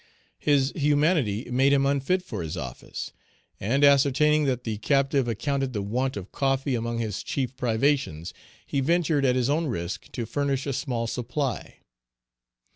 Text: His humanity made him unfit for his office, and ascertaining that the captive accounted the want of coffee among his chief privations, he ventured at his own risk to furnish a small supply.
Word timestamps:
His 0.39 0.73
humanity 0.75 1.47
made 1.51 1.73
him 1.73 1.85
unfit 1.85 2.23
for 2.23 2.41
his 2.41 2.57
office, 2.57 3.13
and 3.59 3.83
ascertaining 3.83 4.45
that 4.45 4.63
the 4.63 4.79
captive 4.79 5.27
accounted 5.27 5.73
the 5.73 5.83
want 5.83 6.17
of 6.17 6.31
coffee 6.31 6.73
among 6.73 6.97
his 6.97 7.21
chief 7.21 7.55
privations, 7.55 8.33
he 8.65 8.79
ventured 8.79 9.25
at 9.25 9.35
his 9.35 9.47
own 9.47 9.67
risk 9.67 10.11
to 10.13 10.25
furnish 10.25 10.65
a 10.65 10.73
small 10.73 11.05
supply. 11.05 11.81